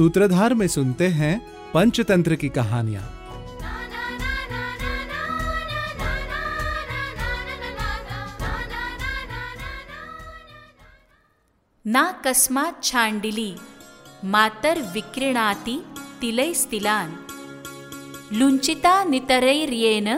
सूत्रधार 0.00 0.54
में 0.54 0.68
सुनते 0.68 1.08
हैं 1.08 1.38
पंचतंत्र 1.74 2.34
की 2.34 2.48
कहानियाँ। 2.48 3.02
ना 11.86 12.12
कस्मात 12.12 12.82
छांडिली, 12.82 13.54
मातर 14.24 14.78
विक्रीणाती 14.94 15.84
तिलैस्तिलान 16.20 17.26
लुंचिता 18.32 19.04
नितरैर्येन 19.04 20.08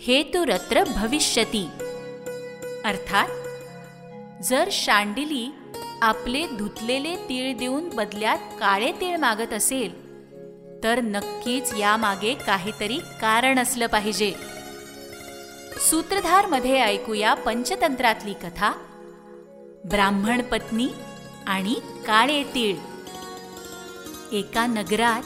हेतुरत्र 0.00 0.84
भविष्यती। 0.84 1.66
अर्थात, 2.84 3.28
जर 4.42 4.68
शांडिली 4.72 5.52
आपले 6.02 6.46
धुतलेले 6.46 7.16
तीळ 7.16 7.56
देऊन 7.56 7.88
बदल्यात 7.88 8.38
काळे 8.60 8.92
तीळ 8.92 9.16
मागत 9.16 9.52
असेल 9.52 9.92
तर 10.82 11.00
नक्कीच 11.00 11.74
यामागे 11.78 12.34
काहीतरी 12.34 12.98
कारण 12.98 13.58
असलं 13.58 13.86
पाहिजे. 13.86 14.34
सूत्रधारमध्ये 15.90 16.80
ऐकूया 16.80 17.34
पंचतंत्रातली 17.34 18.32
कथा 18.32 18.72
ब्राह्मण 19.84 20.42
पत्नी 20.42 20.88
आणि 21.46 21.74
काळे 22.06 22.42
तीळ. 22.44 22.76
एका 24.32 24.66
नगरात 24.66 25.22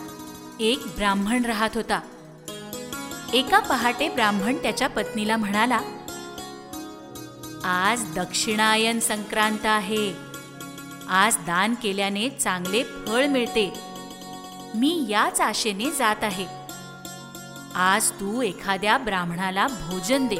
एक 0.60 0.78
ब्राह्मण 0.96 1.44
राहत 1.44 1.70
होता. 1.74 2.00
एका 3.32 3.58
पहाटे 3.58 4.08
ब्राह्मण 4.08 4.56
त्याच्या 4.56 4.88
पत्नीला 4.88 5.36
म्हणाला 5.36 5.80
आज 7.64 8.14
दक्षिणायन 8.14 9.00
संक्रांत 9.00 9.66
आहे. 9.66 10.33
आज 11.08 11.36
दान 11.36 11.74
केल्याने 11.74 12.28
चांगले 12.30 12.82
फळ 12.84 13.26
मिळते. 13.26 13.72
मी 14.74 15.06
याच 15.08 15.40
आशेने 15.40 15.90
जात 15.90 16.24
आहे. 16.24 16.46
आज 17.74 18.10
तू 18.10 18.42
एखाद्या 18.42 18.98
ब्राह्मणाला 18.98 19.66
भोजन 19.66 20.26
दे. 20.26 20.36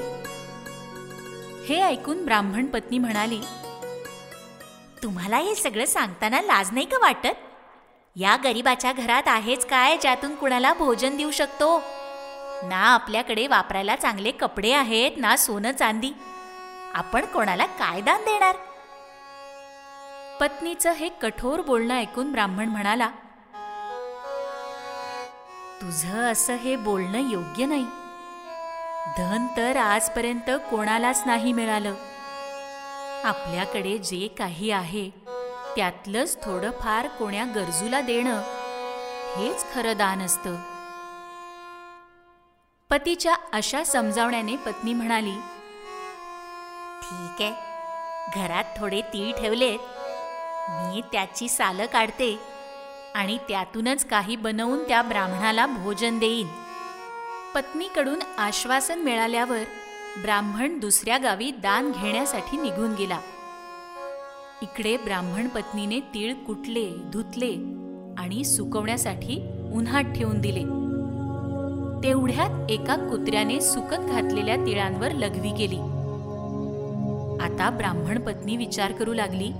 हे 1.68 1.82
ऐकून 1.82 2.24
ब्राह्मण 2.24 2.66
पत्नी 2.66 2.98
म्हणाली 2.98 3.40
तुम्हाला 5.02 5.36
हे 5.36 5.54
सगळं 5.54 5.84
सांगताना 5.84 6.40
लाज 6.40 6.72
नाही 6.72 6.86
का 6.86 6.98
वाटत? 7.00 7.26
या 8.16 8.36
गरिबाच्या 8.36 8.92
घरात 8.92 9.22
आहेच 9.26 9.66
काय 9.66 9.96
ज्यातून 9.96 10.34
कुणाला 10.34 10.72
भोजन 10.72 11.16
देऊ 11.16 11.30
शकतो? 11.30 11.82
ना 12.62 12.76
आपल्याकडे 12.76 13.46
वापरायला 13.46 13.96
चांगले 13.96 14.30
कपडे 14.30 14.72
आहेत 14.72 15.10
ना 15.16 15.36
सोनं 15.36 15.72
चांदी. 15.72 16.10
आपण 16.94 17.24
कोणाला 17.24 17.66
काय 17.66 18.00
दान 18.00 18.20
देणार? 18.20 18.54
पत्नीचं 20.40 20.92
हे 20.92 21.08
कठोर 21.08 21.60
बोलणं 21.60 21.94
ऐकून 21.94 22.32
ब्राह्मण 22.32 22.68
म्हणाला 22.68 23.08
तुझं 25.80 26.32
असं 26.32 26.54
हे 26.54 26.76
बोलणं 26.76 27.30
योग्य 27.30 27.66
नाही. 27.66 27.84
धन 29.16 29.46
तर 29.56 29.76
आजपर्यंत 29.76 30.50
कोणालाच 30.70 31.22
नाही 31.26 31.52
मिळालं. 31.52 31.94
आपल्याकडे 33.24 33.98
जे 33.98 34.28
काही 34.38 34.70
आहे 34.70 35.08
त्यातलंच 35.76 36.44
थोडंफार 36.44 37.08
कोण्या 37.08 37.44
गरजूला 37.44 38.00
देणं 38.00 38.40
हेच 39.36 39.64
खरं 39.74 39.96
दान 39.96 40.22
असतं. 40.22 40.56
पतीच्या 42.90 43.34
अशा 43.52 43.84
समजावण्याने 43.84 44.56
पत्नी 44.56 44.94
म्हणाली 44.94 45.34
ठीक 47.02 47.42
आहे. 47.42 47.52
घरात 48.34 48.64
थोडे 48.76 49.00
ती 49.00 49.32
ठेवलेत. 49.38 49.78
मी 50.70 51.00
त्याची 51.00 51.48
सालं 51.48 51.86
काढते 51.86 52.38
आणि 53.14 53.38
त्यातूनच 53.48 54.04
काही 54.04 54.36
बनवून 54.36 54.88
त्या 54.88 55.02
ब्राह्मणाला 55.02 55.66
भोजन 55.66 56.18
देईन. 56.18 56.46
पत्नीकडून 57.54 58.18
आश्वासन 58.38 58.98
मिळाल्यावर 58.98 59.62
ब्राह्मण 60.22 60.78
दुसऱ्या 60.78 61.18
गावी 61.18 61.50
दान 61.50 61.92
घेण्यासाठी 61.92 62.56
निघून 62.56 62.94
गेला. 62.94 63.18
इकडे 64.62 64.96
ब्राह्मण 64.96 65.48
पत्नीने 65.48 66.00
तीळ 66.00 66.34
कुटले 66.34 66.90
धुतले 67.12 67.52
आणि 68.18 68.44
सुकवण्यासाठी 68.44 69.48
उन्हात 69.74 70.04
ठेवून 70.04 70.40
दिले. 70.40 70.62
तेवढ्यात 72.02 72.70
एका 72.70 72.96
कुत्र्याने 72.96 73.60
सुकत 73.60 73.96
घातलेल्या 73.96 74.56
तिळांवर 74.56 75.10
लघवी 75.10 75.50
केली. 75.50 75.78
आता 77.44 77.70
ब्राह्मण 77.70 78.20
पत्नी 78.20 78.56
विचार 78.56 78.92
करू 78.92 79.12
लागली 79.12 79.52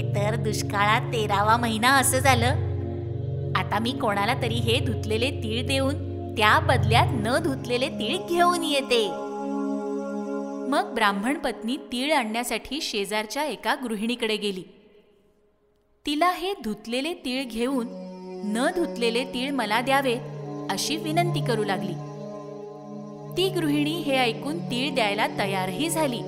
हे 0.00 0.14
तर 0.14 0.36
दुष्काळात 0.36 1.00
तेरावा 1.00 1.56
महिना 1.56 1.96
असं 1.96 2.18
झालं. 2.18 2.46
आता 3.56 3.78
मी 3.78 3.92
कोणाला 3.92 4.42
तरी 4.42 4.54
हे 4.54 4.80
धुतलेले 4.80 5.30
तीळ 5.30 5.66
देऊन 5.66 5.94
त्या 6.36 6.58
बदल्यात 6.58 7.06
न 7.10 7.38
धुतलेले 7.38 7.88
तीळ 7.88 8.16
घेऊन 8.28 8.64
येते. 8.64 9.08
मग 10.70 10.94
ब्राह्मण 10.94 11.38
पत्नी 11.38 11.76
तीळ 11.76 12.12
आणण्यासाठी 12.12 12.80
शेजारच्या 12.80 13.44
एका 13.44 13.74
गृहिणीकडे 13.74 14.36
गेली. 14.36 14.62
तिला 16.06 16.30
हे 16.30 16.54
धुतलेले 16.64 17.14
तीळ 17.14 17.44
घेऊन 17.44 17.86
न 18.44 18.66
धुतलेले 18.76 19.24
तीळ 19.24 19.50
मला 19.50 19.80
द्यावे 19.80 20.14
अशी 20.70 20.96
विनंती 20.96 21.44
करू 21.44 21.64
लागली. 21.64 21.94
ती 23.36 23.48
गृहिणी 23.48 23.94
हे 23.94 24.18
ऐकून 24.18 24.58
तीळ 24.58 24.94
द्यायला 24.94 25.26
तयारही 25.38 25.88
झाली. 25.88 26.20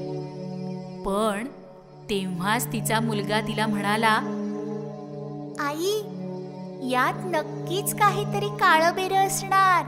पण 1.06 1.61
तेव्हाच 2.10 2.72
तिचा 2.72 3.00
मुलगा 3.00 3.40
तिला 3.40 3.66
म्हणाला 3.66 4.18
आई 5.60 6.00
यात 6.90 7.12
नक्कीच 7.24 7.94
काहीतरी 7.98 8.48
काळं 8.48 8.94
बेरं 8.94 9.26
असणार. 9.26 9.84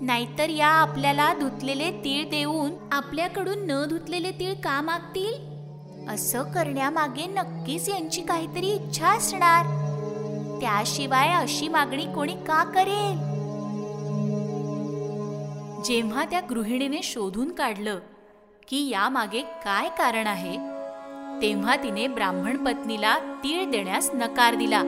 नाहीतर 0.00 0.48
या 0.48 0.68
आपल्याला 0.68 1.32
धुतलेले 1.34 1.90
तीळ 2.04 2.30
देऊन 2.30 2.70
आपल्याकडून 2.92 3.58
न 3.70 3.84
धुतलेले 3.84 4.30
तीळ 4.30 4.54
का 4.54 4.80
मागतील? 4.80 5.34
असं 6.08 6.42
करण्यामागे 6.42 7.26
नक्कीच 7.26 7.88
यांची 7.88 8.22
काहीतरी 8.22 8.70
इच्छा 8.70 9.08
असणार. 9.08 9.64
त्याशिवाय 10.60 11.28
अशी 11.28 11.68
मागणी 11.68 12.04
कोणी 12.04 12.34
का 12.34 12.64
करेल? 12.64 13.16
जेव्हा 15.82 16.24
त्या 16.24 16.40
गृहिणीने 16.50 17.00
शोधून 17.02 17.52
काढलं 17.52 17.98
की 18.68 18.88
यामागे 18.88 19.40
काय 19.40 19.88
कारण 19.88 20.26
आहे 20.26 20.75
तेव्हा 21.42 21.76
तिने 21.76 22.06
ब्राह्मण 22.06 22.56
पत्नीला 22.56 23.18
तीळ 23.18 23.70
देण्यास 23.70 24.10
नकार 24.14 24.54
दिला. 24.54 24.78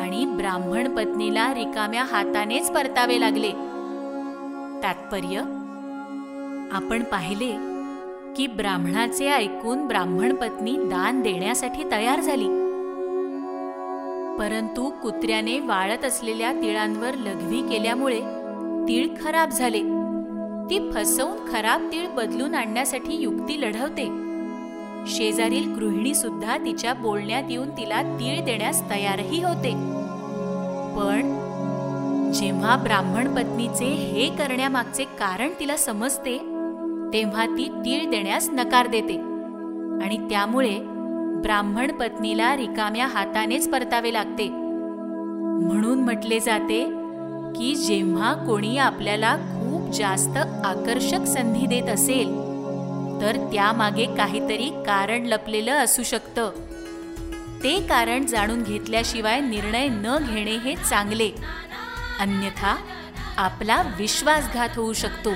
आणि 0.00 0.24
ब्राह्मण 0.24 0.96
पत्नीला 0.96 1.54
रिकाम्या 1.54 2.02
हातानेच 2.02 2.70
परतावे 2.70 3.20
लागले. 3.20 3.50
तात्पर्य 4.82 5.38
आपण 6.72 7.02
पाहिले 7.02 7.52
की 8.36 8.46
ब्राह्मणाचे 8.46 9.30
ऐकून 9.30 9.86
ब्राह्मण 9.86 10.34
पत्नी 10.34 10.72
दान 10.72 11.20
देण्यासाठी 11.20 11.90
तयार 11.90 12.20
झाली. 12.20 12.48
परंतु 14.38 14.90
कुत्र्याने 15.02 15.60
वाळत 15.60 16.04
असलेल्या 16.04 16.52
तिळांवर 16.52 17.14
लघवी 17.14 17.62
केल्यामुळे 17.62 18.20
तीळ 18.88 19.08
खराब 19.24 19.48
झाले. 19.48 19.80
ती 20.70 20.90
फसवून 20.94 21.52
खराब 21.52 21.88
तीळ 21.92 22.08
बदलून 22.08 22.54
आणण्यासाठी 22.54 23.16
युक्ती 23.16 23.60
लढवते. 23.60 24.25
शेजारील 25.06 25.74
गृहिणी 25.74 26.14
सुद्धा 26.14 26.56
तिच्या 26.56 26.92
बोलण्यात 26.94 27.50
येऊन 27.50 27.70
तिला 27.70 28.02
तीळ 28.20 28.44
देण्यास 28.44 28.82
तयारही 28.90 29.42
होते. 29.42 29.70
पण 30.96 31.32
जेव्हा 32.32 32.76
ब्राह्मण 32.76 33.34
पत्नीचे 33.34 33.84
हे 33.84 34.28
करण्यामागचे 34.28 35.04
कारण 35.18 35.52
तिला 35.60 35.76
समजते 35.76 36.36
तेव्हा 37.12 37.46
ती 37.46 37.68
तीळ 37.84 38.10
देण्यास 38.10 38.48
नकार 38.52 38.86
देते 38.86 39.16
आणि 40.04 40.16
त्यामुळे 40.30 40.78
ब्राह्मण 41.42 41.92
पत्नीला 41.92 42.56
रिकाम्या 42.56 43.06
हातानेच 43.06 43.70
परतावे 43.70 44.12
लागते. 44.12 44.48
म्हणून 44.48 45.98
म्हटले 45.98 46.40
जाते 46.40 46.82
की 47.56 47.74
जेव्हा 47.74 48.32
कोणी 48.46 48.76
आपल्याला 48.78 49.36
खूप 49.36 49.90
जास्त 49.94 50.36
आकर्षक 50.64 51.24
संधी 51.24 51.66
देत 51.66 51.88
असेल 51.88 52.45
तर 53.20 53.36
त्यामागे 53.52 54.06
काहीतरी 54.16 54.70
कारण 54.86 55.22
लपलेलं 55.22 55.72
असू 55.72 56.02
शकतं. 56.02 56.50
ते 57.62 57.86
कारण 57.88 58.26
जाणून 58.26 58.62
घेतल्याशिवाय 58.62 59.40
निर्णय 59.40 59.88
न 59.88 60.16
घेणे 60.28 60.56
हे 60.56 60.74
चांगले. 60.76 61.30
अन्यथा 62.20 62.76
आपला 63.36 63.82
विश्वासघात 63.96 64.68
होऊ 64.76 64.92
शकतो. 64.92 65.30